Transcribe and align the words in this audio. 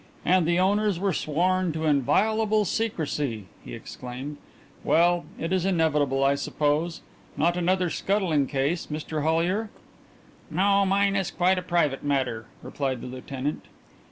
"And 0.25 0.47
the 0.47 0.57
owners 0.57 0.99
were 0.99 1.13
sworn 1.13 1.71
to 1.73 1.85
inviolable 1.85 2.65
secrecy!" 2.65 3.45
he 3.63 3.75
exclaimed. 3.75 4.37
"Well, 4.83 5.25
it 5.39 5.53
is 5.53 5.63
inevitable, 5.63 6.23
I 6.23 6.33
suppose. 6.33 7.01
Not 7.37 7.55
another 7.55 7.91
scuttling 7.91 8.47
case, 8.47 8.87
Mr 8.87 9.21
Hollyer?" 9.21 9.69
"No, 10.49 10.87
mine 10.87 11.15
is 11.15 11.29
quite 11.29 11.59
a 11.59 11.61
private 11.61 12.03
matter," 12.03 12.47
replied 12.63 13.01
the 13.01 13.05
lieutenant. 13.07 13.65